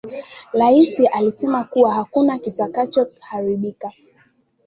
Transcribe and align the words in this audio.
Rais 0.53 0.99
alisema 1.13 1.63
kuwa 1.63 1.93
hakuna 1.93 2.39
kitakacho 2.39 3.07
haribika 3.21 3.91